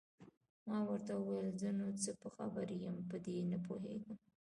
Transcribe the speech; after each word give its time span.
ما 0.67 0.79
ورته 0.89 1.13
وویل: 1.15 1.49
زه 1.61 1.69
نو 1.79 1.87
څه 2.03 2.11
په 2.21 2.27
خبر 2.35 2.65
یم، 2.83 2.97
په 3.09 3.17
دې 3.25 3.37
نه 3.51 3.57
پوهېږم. 3.65 4.17